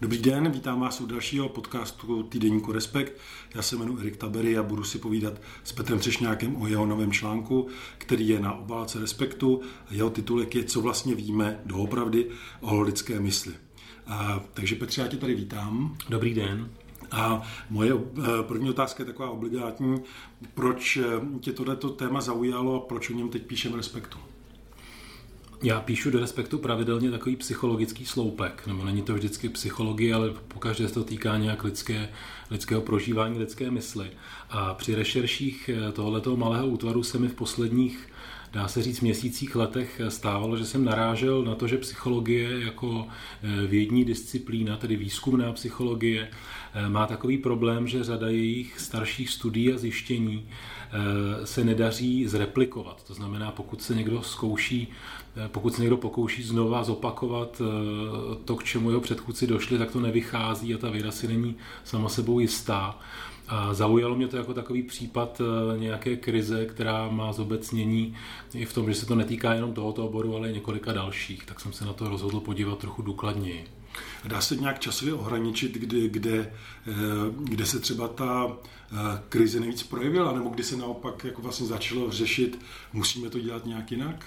[0.00, 3.12] Dobrý den, vítám vás u dalšího podcastu Týdeníku Respekt.
[3.54, 5.34] Já se jmenuji Erik Tabery a budu si povídat
[5.64, 7.68] s Petrem Třešňákem o jeho novém článku,
[7.98, 9.60] který je na obálce Respektu.
[9.90, 12.30] Jeho titulek je Co vlastně víme doopravdy
[12.60, 13.54] o lidské mysli.
[14.06, 15.96] A, takže Petře, já tě tady vítám.
[16.08, 16.70] Dobrý den.
[17.10, 19.96] A moje eh, první otázka je taková obligátní.
[20.54, 21.04] Proč eh,
[21.40, 24.18] tě tohleto téma zaujalo a proč o něm teď píšeme Respektu?
[25.64, 30.88] Já píšu do Respektu pravidelně takový psychologický sloupek, nebo není to vždycky psychologie, ale pokaždé
[30.88, 32.08] se to týká nějak lidské,
[32.50, 34.10] lidského prožívání, lidské mysli.
[34.50, 38.08] A při rešerších eh, tohoto malého útvaru se mi v posledních
[38.54, 43.66] dá se říct, měsících, letech stávalo, že jsem narážel na to, že psychologie jako eh,
[43.66, 49.78] vědní disciplína, tedy výzkumná psychologie, eh, má takový problém, že řada jejich starších studií a
[49.78, 50.48] zjištění
[51.44, 53.04] se nedaří zreplikovat.
[53.06, 54.92] To znamená, pokud se někdo zkouší
[55.36, 59.90] Eh, pokud se někdo pokouší znova zopakovat eh, to, k čemu jeho předchůdci došli, tak
[59.90, 62.98] to nevychází a ta věda si není sama sebou jistá.
[63.48, 68.14] A zaujalo mě to jako takový případ eh, nějaké krize, která má zobecnění
[68.54, 71.46] i v tom, že se to netýká jenom tohoto oboru, ale i několika dalších.
[71.46, 73.64] Tak jsem se na to rozhodl podívat trochu důkladněji.
[74.24, 76.52] Dá se nějak časově ohraničit, kde, kde,
[77.38, 78.56] kde se třeba ta
[79.28, 82.58] krize nejvíc projevila, nebo kdy se naopak jako vlastně začalo řešit,
[82.92, 84.26] musíme to dělat nějak jinak?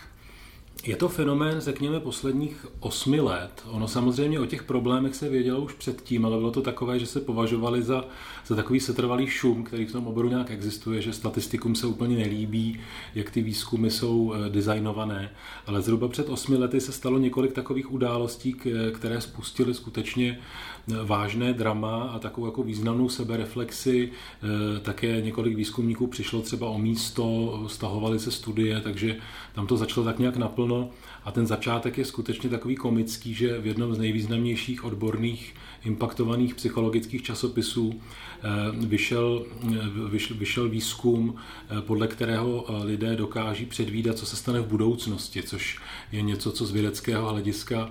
[0.86, 3.64] Je to fenomén, řekněme, posledních osmi let.
[3.66, 7.22] Ono samozřejmě o těch problémech se vědělo už předtím, ale bylo to takové, že se
[7.22, 8.06] považovali za,
[8.48, 12.80] za takový setrvalý šum, který v tom oboru nějak existuje, že statistikům se úplně nelíbí,
[13.16, 15.32] jak ty výzkumy jsou eh, designované.
[15.66, 18.56] Ale zhruba před osmi lety se stalo několik takových událostí,
[18.94, 24.12] které spustily skutečně eh, vážné drama a takovou jako významnou sebereflexi.
[24.12, 29.16] Eh, také několik výzkumníků přišlo třeba o místo, stahovali se studie, takže
[29.54, 30.90] tam to začalo tak nějak naplno
[31.26, 37.24] a ten začátek je skutečně takový komický, že v jednom z nejvýznamnějších odborných impaktovaných psychologických
[37.24, 41.36] časopisů eh, vyšel, eh, vyšel, vyšel výzkum,
[41.80, 45.80] podle kterého lidé dokáží předvídat, co se stane v budoucnosti, což
[46.12, 47.90] je něco, co z vědeckého hlediska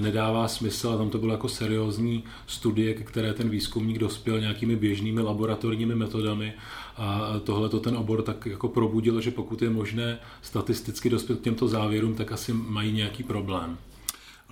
[0.00, 4.76] nedává smysl a tam to bylo jako seriózní studie, ke které ten výzkumník dospěl nějakými
[4.76, 6.52] běžnými laboratorními metodami
[6.96, 11.42] a tohle to ten obor tak jako probudil, že pokud je možné statisticky dospět k
[11.42, 13.78] těmto závěrům, tak asi mají nějaký problém.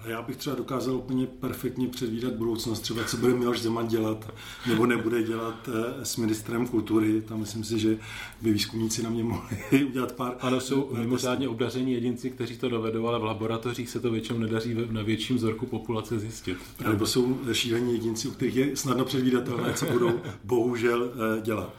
[0.03, 4.33] Ale já bych třeba dokázal úplně perfektně předvídat budoucnost, třeba co bude Miloš Zeman dělat,
[4.69, 7.21] nebo nebude dělat eh, s ministrem kultury.
[7.21, 7.99] Tam myslím si, že
[8.41, 10.35] by výzkumníci na mě mohli udělat pár...
[10.41, 14.39] Ano, jsou eh, mimořádně obdaření jedinci, kteří to dovedou, ale v laboratořích se to většinou
[14.39, 16.59] nedaří na větším vzorku populace zjistit.
[16.89, 21.75] Nebo jsou šílení jedinci, u kterých je snadno předvídatelné, co budou bohužel eh, dělat.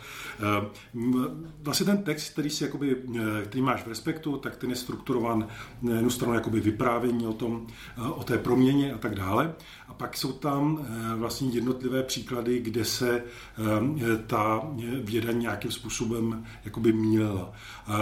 [1.64, 2.96] Vlastně ten text, který, si jakoby,
[3.46, 5.48] který máš v respektu, tak ten je strukturovan
[5.82, 7.68] na jednu stranu jakoby vyprávění o tom,
[8.16, 9.54] o té proměně a tak dále.
[9.88, 14.62] A pak jsou tam eh, vlastně jednotlivé příklady, kde se eh, ta
[15.02, 17.54] věda nějakým způsobem jakoby mílela.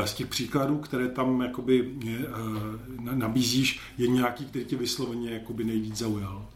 [0.06, 2.16] Z těch příkladů, které tam jakoby eh,
[3.00, 6.48] nabízíš, je nějaký, který tě vysloveně jakoby nejvíc zaujal?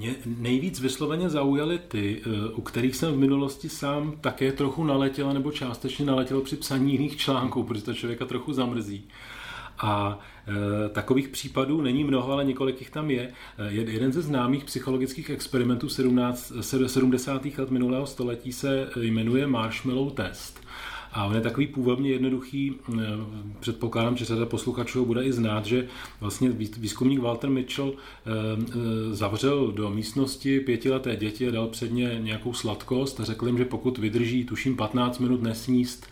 [0.00, 2.22] Mě nejvíc vysloveně zaujaly ty,
[2.54, 7.16] u kterých jsem v minulosti sám také trochu naletěl, nebo částečně naletěl při psaní jiných
[7.16, 9.08] článků, protože to člověka trochu zamrzí.
[9.78, 10.18] A
[10.86, 13.32] e, takových případů není mnoho, ale několik jich tam je.
[13.58, 17.46] E, jeden ze známých psychologických experimentů 17, 70.
[17.58, 20.60] let minulého století se jmenuje Marshmallow test.
[21.12, 22.96] A on je takový původně jednoduchý, e,
[23.60, 25.88] předpokládám, že řada posluchačů bude i znát, že
[26.20, 27.92] vlastně výzkumník Walter Mitchell
[29.12, 33.64] zavřel do místnosti pětileté děti a dal před ně nějakou sladkost a řekl jim, že
[33.64, 36.06] pokud vydrží, tuším, 15 minut nesníst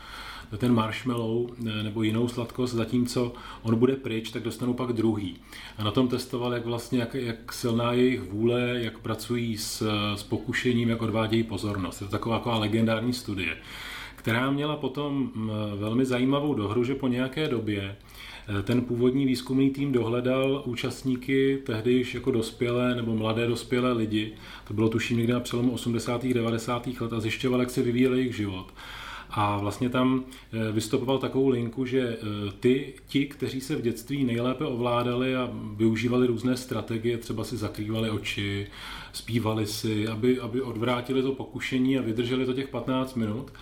[0.56, 3.32] ten marshmallow eh, nebo jinou sladkost, zatímco
[3.62, 5.36] on bude pryč, tak dostanou pak druhý.
[5.78, 9.90] A na tom testoval, jak vlastně, jak, jak silná je jejich vůle, jak pracují s,
[10.16, 12.00] s pokušením, jak odvádějí pozornost.
[12.00, 13.56] Je to taková, taková legendární studie,
[14.28, 17.96] která měla potom mm, velmi zajímavou dohru, že po nějaké době
[18.58, 24.32] eh, ten původní výzkumný tým dohledal účastníky tehdy již jako dospělé nebo mladé dospělé lidi.
[24.64, 26.24] To bylo tuším někde na přelomu 80.
[26.24, 26.86] 90.
[27.00, 28.66] let a zjišťoval, jak se vyvíjel jejich život.
[29.30, 34.24] A vlastně tam eh, vystupoval takovou linku, že eh, ty, ti, kteří se v dětství
[34.24, 38.66] nejlépe ovládali a využívali různé strategie, třeba si zakrývali oči,
[39.12, 43.52] zpívali si, aby, aby odvrátili to pokušení a vydrželi to těch 15 minut,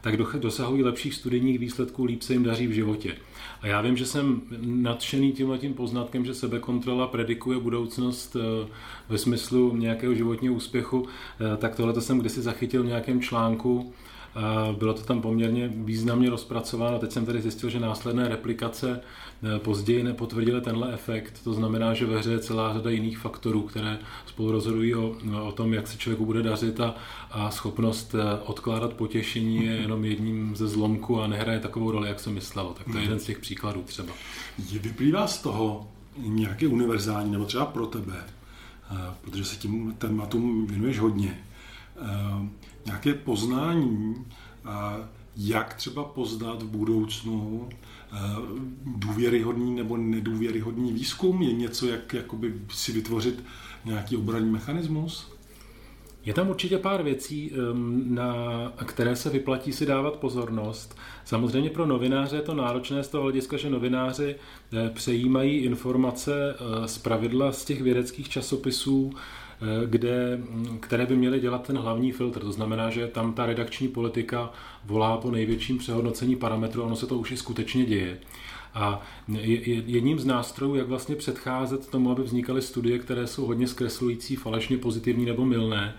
[0.00, 3.16] tak dosahují lepších studijních výsledků, líp se jim daří v životě.
[3.60, 8.36] A já vím, že jsem nadšený tímhle tím poznatkem, že sebekontrola predikuje budoucnost
[9.08, 11.06] ve smyslu nějakého životního úspěchu,
[11.58, 13.92] tak tohle jsem kdysi zachytil v nějakém článku
[14.78, 16.98] Bylo to tam poměrně významně rozpracováno.
[16.98, 21.40] Teď jsem tady zjistil, že následné replikace eh, později nepotvrdily tenhle efekt.
[21.44, 25.52] To znamená, že ve hře je celá řada jiných faktorů, které spolu rozhodují o, o
[25.52, 26.94] tom, jak se člověku bude dařit a,
[27.30, 32.20] a schopnost eh, odkládat potěšení je jenom jedním ze zlomků a nehraje takovou roli, jak
[32.20, 32.74] se myslelo.
[32.74, 34.12] Tak to je jeden z těch příkladů třeba.
[34.72, 38.24] Vyplývá z toho nějaké univerzální, nebo třeba pro tebe,
[38.90, 41.38] eh, protože se tím tématům věnuješ hodně,
[42.86, 44.14] nějaké poznání,
[45.36, 47.68] jak třeba poznat v budoucnu
[48.86, 51.42] důvěryhodný nebo nedůvěryhodný výzkum?
[51.42, 53.44] Je něco, jak jakoby si vytvořit
[53.84, 55.36] nějaký obranný mechanismus?
[56.26, 57.52] Je tam určitě pár věcí,
[58.04, 58.34] na
[58.84, 60.96] které se vyplatí si dávat pozornost.
[61.24, 66.88] Samozřejmě pro novináře je to náročné z toho hlediska, že novináři eh, přejímají informace eh,
[66.88, 69.45] z pravidla z těch vědeckých časopisů, Eh,
[69.86, 72.40] kde, mm, které by měly dělat ten hlavní filtr.
[72.40, 74.50] To znamená, že tam ta redakční politika
[74.84, 78.18] volá po největším přehodnocení parametrů, ono se to už i skutečně děje.
[78.74, 79.02] A
[79.86, 84.78] jedním z nástrojů, jak vlastně předcházet tomu, aby vznikaly studie, které jsou hodně zkreslující, falešně
[84.78, 85.94] pozitivní nebo mylné,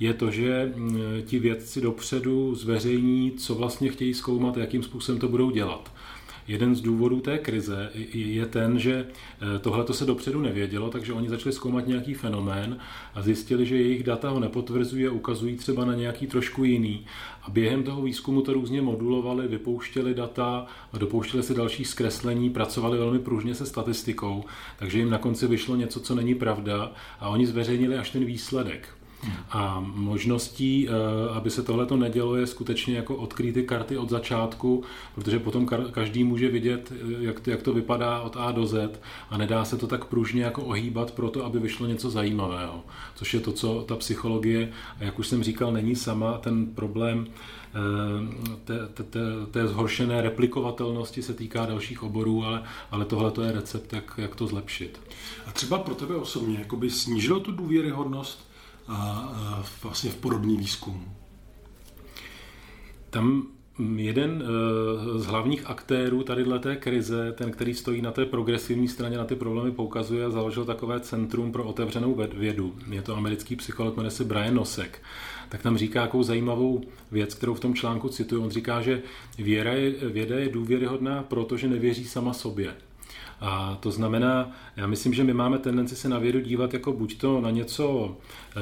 [0.00, 5.28] je to, že mm, ti vědci dopředu zveřejní, co vlastně chtějí zkoumat, jakým způsobem to
[5.28, 5.92] budou dělat.
[6.48, 11.12] Jeden z důvodů té krize je ten, že eh, tohle to se dopředu nevědělo, takže
[11.12, 12.78] oni začali zkoumat nějaký fenomén
[13.14, 17.06] a zjistili, že jejich data ho nepotvrzují a ukazují třeba na nějaký trošku jiný.
[17.42, 20.66] A během toho výzkumu to různě modulovali, vypouštěli data,
[20.98, 24.44] dopouštěli se dalších zkreslení, pracovali velmi pružně se statistikou,
[24.78, 29.01] takže jim na konci vyšlo něco, co není pravda a oni zveřejnili až ten výsledek.
[29.50, 30.92] A možností, eh,
[31.32, 34.84] aby se tohle to nedělo, je skutečně jako odkrýt ty karty od začátku,
[35.14, 39.00] protože potom každý může vidět, eh, jak to, jak to vypadá od A do Z
[39.30, 42.84] a nedá se to tak pružně jako ohýbat pro to, aby vyšlo něco zajímavého.
[43.14, 47.78] Což je to, co ta psychologie, jak už jsem říkal, není sama ten problém eh,
[48.64, 49.20] té, té,
[49.50, 54.34] té, zhoršené replikovatelnosti se týká dalších oborů, ale, ale tohle to je recept, jak, jak
[54.34, 55.00] to zlepšit.
[55.46, 58.51] A třeba pro tebe osobně, jakoby snížilo tu důvěryhodnost
[58.88, 61.14] a vlastně v podobný výzkum.
[63.10, 63.46] Tam
[63.96, 69.16] jeden eh, z hlavních aktérů tady té krize, ten, který stojí na té progresivní straně,
[69.16, 72.74] na ty problémy poukazuje a založil takové centrum pro otevřenou vědu.
[72.90, 75.02] Je to americký psycholog, jmenuje se Brian Nosek.
[75.48, 76.80] Tak tam říká jakou zajímavou
[77.10, 78.42] věc, kterou v tom článku cituju.
[78.42, 79.02] On říká, že
[79.38, 82.74] věda je, věda je důvěryhodná, protože nevěří sama sobě.
[83.40, 87.18] A to znamená, já myslím, že my máme tendenci se na vědu dívat jako buď
[87.18, 88.16] to na něco,
[88.56, 88.60] eh,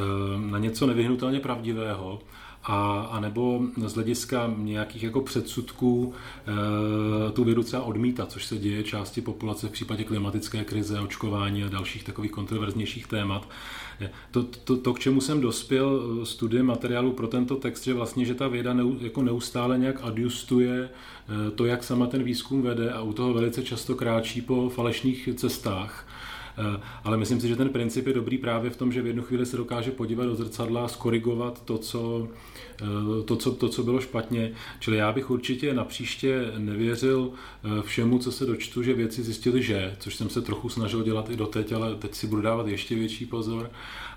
[0.50, 2.18] na něco nevyhnutelně pravdivého,
[2.64, 6.14] a, a nebo z hlediska nějakých jako předsudků
[7.28, 11.64] e, tu vědu třeba odmítat, což se děje části populace v případě klimatické krize, očkování
[11.64, 13.48] a dalších takových kontroverznějších témat.
[14.30, 18.24] To, to, to, k čemu jsem dospěl eh, studiem materiálu pro tento text, že vlastně,
[18.24, 22.92] že ta věda neu, jako neustále nějak adjustuje eh, to, jak sama ten výzkum vede
[22.92, 26.06] a u toho velice často kráčí po falešných cestách.
[26.60, 29.22] Eh, ale myslím si, že ten princip je dobrý právě v tom, že v jednu
[29.22, 32.28] chvíli se dokáže podívat do zrcadla skorigovat to, co,
[33.24, 34.52] to, co, to, co bylo špatně.
[34.80, 37.30] Čili já bych určitě na příště nevěřil
[37.82, 41.36] všemu, co se dočtu, že věci zjistili, že, což jsem se trochu snažil dělat i
[41.36, 43.70] doteď, ale teď si budu dávat ještě větší pozor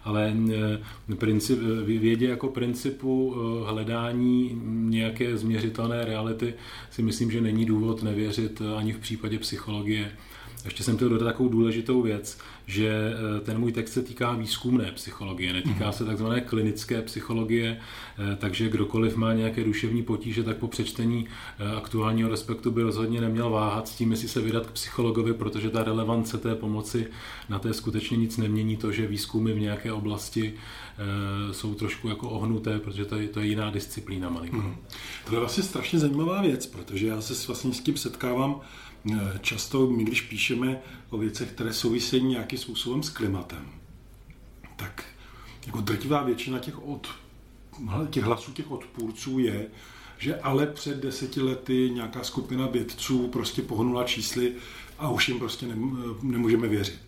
[0.04, 0.34] ale
[1.12, 6.54] eh, princip, vědě jako principu eh, hledání nějaké změřitelné reality
[6.92, 10.12] si myslím, že není důvod nevěřit eh, ani v případě psychologie.
[10.66, 12.38] Ještě jsem chtěl dodat takovou důležitou věc,
[12.68, 18.36] že eh, ten můj text se týká výzkumné psychologie, netýká se takzvané klinické psychologie, eh,
[18.36, 21.28] takže kdokoliv má nějaké duševní potíže, tak po přečtení
[21.60, 25.70] eh, aktuálního respektu by rozhodně neměl váhat s tím, jestli se vydat k psychologovi, protože
[25.70, 27.08] ta relevance té pomoci
[27.50, 30.54] na té skutečně nic nemění to, že výzkumy v nějaké oblasti
[31.52, 34.58] jsou trošku jako ohnuté, protože to je, to je jiná disciplína malinko.
[34.58, 34.76] Hmm.
[35.26, 38.62] To je vlastně strašně zajímavá věc, protože já se vlastně s tím setkávám
[39.42, 43.72] často my, když píšeme o věcech, které souvisejí nějakým způsobem s klimatem,
[44.76, 45.04] tak
[45.66, 47.08] jako drtivá většina těch, od,
[48.10, 49.68] těch hlasů těch odpůrců je,
[50.18, 54.54] že ale před deseti lety nějaká skupina vědců prostě pohnula čísly
[55.00, 55.66] a už jim prostě
[56.22, 57.00] nemůžeme věřit.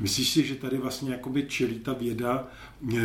[0.00, 2.48] Myslíš si, že tady vlastně jakoby čelí ta věda
[2.96, 3.02] eh,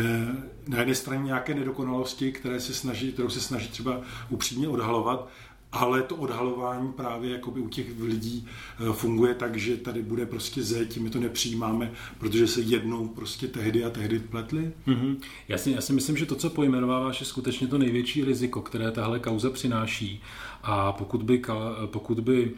[0.66, 5.28] na jedné straně nějaké nedokonalosti, které se snaží, kterou se snaží třeba upřímně odhalovat,
[5.72, 8.48] ale to odhalování právě jakoby u těch lidí
[8.80, 13.48] eh, funguje tak, že tady bude prostě zeď, my to nepřijímáme, protože se jednou prostě
[13.48, 14.72] tehdy a tehdy pletli?
[14.86, 15.16] Mm-hmm.
[15.48, 18.90] Já, si, já si myslím, že to, co pojmenováváš, je skutečně to největší riziko, které
[18.90, 20.22] tahle kauza přináší.
[20.62, 21.42] A pokud by,
[21.86, 22.52] pokud by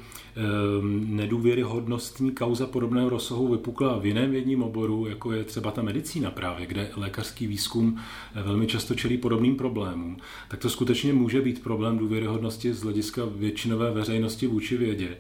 [1.07, 6.67] nedůvěryhodnostní kauza podobného rozsahu vypukla v jiném vědním oboru, jako je třeba ta medicína právě,
[6.67, 8.01] kde lékařský výzkum
[8.45, 10.17] velmi často čelí podobným problémům,
[10.49, 15.17] tak to skutečně může být problém důvěryhodnosti z hlediska většinové veřejnosti vůči vědě.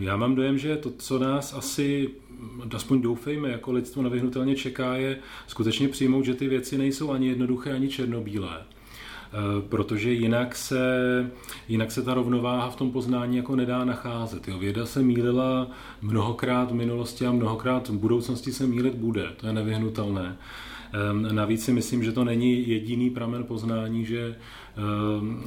[0.00, 2.10] Já mám dojem, že to, co nás asi,
[2.74, 7.72] aspoň doufejme, jako lidstvo nevyhnutelně čeká, je skutečně přijmout, že ty věci nejsou ani jednoduché,
[7.72, 8.73] ani černobílé Eh,
[9.68, 10.86] protože jinak se,
[11.68, 14.48] jinak se ta rovnováha v tom poznání jako nedá nacházet.
[14.48, 14.58] Jo.
[14.58, 15.70] Věda se mýlila
[16.02, 20.36] mnohokrát v minulosti a mnohokrát v budoucnosti se mílit bude, to je nevyhnutelné.
[21.32, 24.36] Navíc si myslím, že to není jediný pramen poznání, že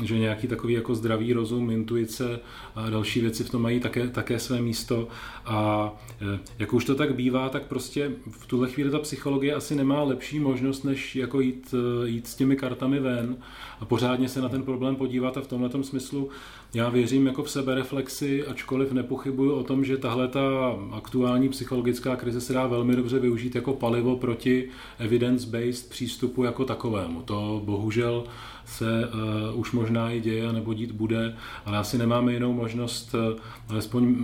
[0.03, 2.39] že nějaký takový jako zdravý rozum, intuice
[2.75, 5.07] a další věci v tom mají také, také své místo
[5.45, 5.91] a
[6.21, 10.03] eh, jak už to tak bývá, tak prostě v tuhle chvíli ta psychologie asi nemá
[10.03, 13.37] lepší možnost, než jako jít, eh, jít s těmi kartami ven
[13.79, 16.29] a pořádně se na ten problém podívat a v tomhle smyslu
[16.73, 22.41] já věřím jako v sebereflexi, ačkoliv nepochybuju o tom, že tahle ta aktuální psychologická krize
[22.41, 24.69] se dá velmi dobře využít jako palivo proti
[24.99, 27.21] evidence-based přístupu jako takovému.
[27.21, 28.23] To bohužel
[28.67, 29.09] se
[29.53, 34.15] uh, už možná i děje nebo dít bude, ale asi nemáme jinou možnost, uh, alespoň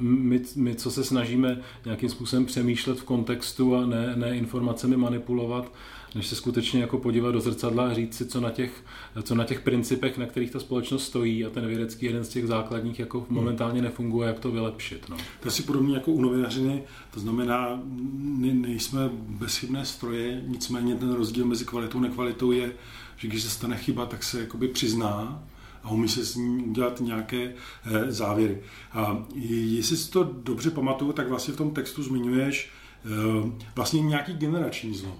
[0.00, 5.72] my, my, co se snažíme nějakým způsobem přemýšlet v kontextu a ne, ne informacemi manipulovat,
[6.14, 8.84] než se skutečně jako podívat do zrcadla a říct si, co na těch,
[9.22, 12.46] co na těch principech, na kterých ta společnost stojí a ten vědecký jeden z těch
[12.46, 15.08] základních jako momentálně nefunguje, jak to vylepšit.
[15.08, 15.16] No.
[15.16, 16.82] To je asi podobně jako u novinařiny,
[17.14, 17.80] to znamená,
[18.18, 22.72] ne, nejsme bezchybné stroje, nicméně ten rozdíl mezi kvalitou a nekvalitou je,
[23.18, 25.44] že když se stane chyba, tak se jakoby přizná
[25.82, 28.60] a umí se s ní udělat nějaké eh, závěry.
[28.92, 32.70] A jestli si to dobře pamatuju, tak vlastně v tom textu zmiňuješ
[33.04, 35.18] eh, vlastně nějaký generační zlom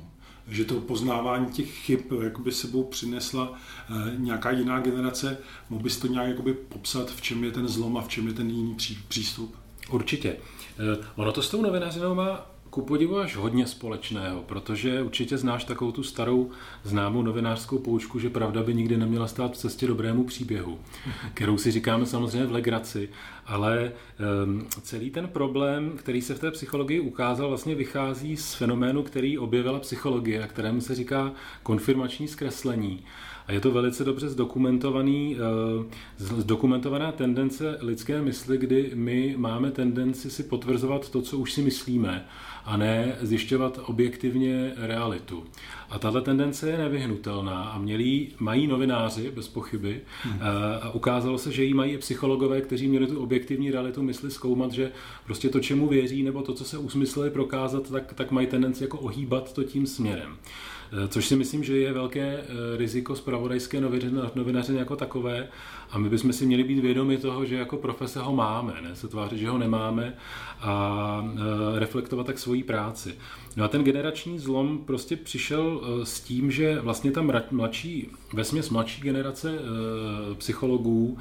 [0.51, 5.39] že to poznávání těch chyb jakoby sebou přinesla eh, nějaká jiná generace.
[5.71, 8.33] Mohl bys to nějak jakoby popsat, v čem je ten zlom a v čem je
[8.33, 8.77] ten jiný
[9.09, 9.57] přístup?
[9.91, 10.37] Určitě.
[11.17, 15.93] Ono to s tou novinářinou má ku podivu až hodně společného, protože určitě znáš takovou
[15.93, 16.51] tu starou
[16.85, 20.79] známou novinářskou poučku, že pravda by nikdy neměla stát v cestě dobrému příběhu,
[21.35, 23.09] kterou si říkáme samozřejmě v legraci,
[23.47, 23.93] ale
[24.45, 29.39] um, celý ten problém, který se v té psychologii ukázal, vlastně vychází z fenoménu, který
[29.39, 31.33] objevila psychologie a kterému se říká
[31.63, 33.05] konfirmační zkreslení.
[33.49, 40.31] A je to velice dobře zdokumentovaný, eh, zdokumentovaná tendence lidské mysli, kdy my máme tendenci
[40.31, 42.27] si potvrzovat to, co už si myslíme
[42.69, 45.45] a ne zjišťovat objektivně realitu.
[45.91, 50.39] A tahle tendence je nevyhnutelná a měli, mají novináři, bez pochyby, hmm.
[50.83, 54.73] a ukázalo se, že ji mají i psychologové, kteří měli tu objektivní realitu mysli zkoumat,
[54.73, 54.93] že
[55.25, 58.99] prostě to, čemu věří, nebo to, co se usmysleli prokázat, tak, tak mají tendenci jako
[58.99, 60.37] ohýbat to tím směrem.
[60.93, 62.45] Eh, což si myslím, že je velké eh,
[62.77, 63.81] riziko zpravodajské
[64.35, 65.49] novinařiny jako takové
[65.91, 69.09] a my bychom si měli být vědomi toho, že jako profese ho máme, ne se
[69.09, 70.15] tvářit, že ho nemáme
[70.61, 73.15] a eh, reflektovat tak svoji práci.
[73.57, 79.03] No a ten generační zlom prostě přišel s tím, že vlastně ta mladší, vesměs mladší
[79.03, 79.59] generace
[80.39, 81.19] psychologů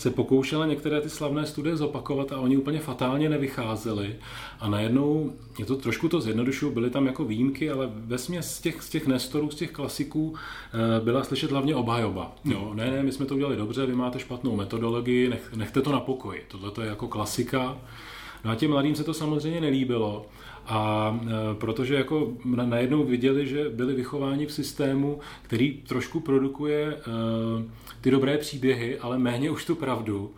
[0.00, 4.16] se pokoušela některé ty slavné studie zopakovat a oni úplně fatálně nevycházeli.
[4.60, 8.82] A najednou, je to trošku to zjednodušuju, byly tam jako výjimky, ale ve z těch,
[8.82, 12.36] z těch nestorů, z těch klasiků eh, byla slyšet hlavně obhajoba.
[12.44, 15.92] Jo, ne, ne, my jsme to udělali dobře, vy máte špatnou metodologii, nech, nechte to
[15.92, 16.44] na pokoji.
[16.48, 17.78] Tohle to je jako klasika.
[18.44, 20.26] No a těm mladým se to samozřejmě nelíbilo.
[20.66, 22.32] A e, protože jako
[22.64, 27.00] najednou viděli, že byli vychováni v systému, který trošku produkuje e,
[28.00, 30.30] ty dobré příběhy, ale méně už tu pravdu.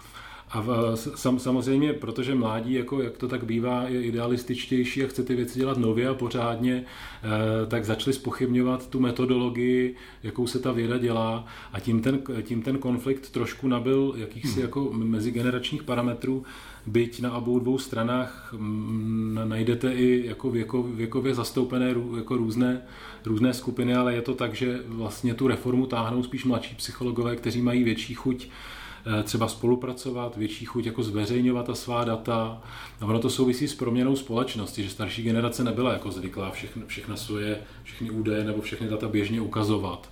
[0.52, 5.22] A v, sam, samozřejmě, protože mládí, jako jak to tak bývá, je idealističtější a chce
[5.22, 10.72] ty věci dělat nově a pořádně, eh, tak začali spochybňovat tu metodologii, jakou se ta
[10.72, 14.62] věda dělá a tím ten, tím ten konflikt trošku nabil jakýchsi hmm.
[14.62, 16.44] jako mezigeneračních parametrů,
[16.86, 22.82] byť na obou dvou stranách mm, najdete i jako věko, věkově zastoupené jako různé,
[23.24, 27.62] různé skupiny, ale je to tak, že vlastně tu reformu táhnou spíš mladší psychologové, kteří
[27.62, 28.81] mají větší chuť Eh,
[29.22, 32.62] třeba spolupracovat, větší chuť jako zveřejňovat ta svá data.
[33.00, 37.16] A ono to souvisí s proměnou společnosti, že starší generace nebyla jako zvyklá všechny, všechny
[37.16, 40.10] svoje, všechny údaje nebo všechny data běžně ukazovat.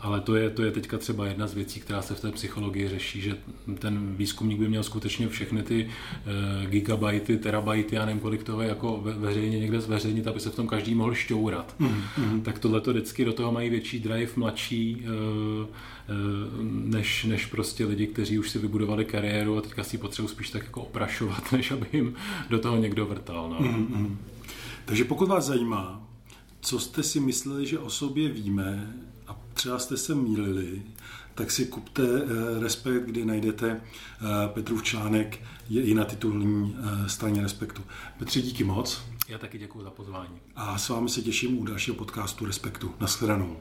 [0.00, 2.88] Ale to je, to je teďka třeba jedna z věcí, která se v té psychologii
[2.88, 3.36] řeší, že
[3.78, 5.88] ten výzkumník by měl skutečně všechny ty
[6.62, 10.54] e, gigabajty, terabajty, já nevím kolik toho jako ve, veřejně někde zveřejnit, aby se v
[10.54, 11.74] tom každý mohl šťourat.
[11.80, 12.42] Mm-hmm.
[12.42, 15.90] Tak tohle to vždycky do toho mají větší drive mladší, e,
[16.62, 20.62] než, než prostě lidi, kteří už si vybudovali kariéru a teďka si potřebují spíš tak
[20.64, 22.14] jako oprašovat, než aby jim
[22.50, 23.50] do toho někdo vrtal.
[23.50, 23.58] No.
[23.58, 24.16] Mm-hmm.
[24.84, 26.06] Takže pokud vás zajímá,
[26.60, 28.94] co jste si mysleli, že o sobě víme,
[29.30, 30.82] a třeba jste se mýlili,
[31.34, 32.02] tak si kupte
[32.60, 33.80] Respekt, kdy najdete
[34.54, 37.82] Petrův článek je i na titulní straně Respektu.
[38.18, 39.02] Petře, díky moc.
[39.28, 40.40] Já taky děkuji za pozvání.
[40.56, 42.94] A s vámi se těším u dalšího podcastu Respektu.
[43.00, 43.56] Naschledanou.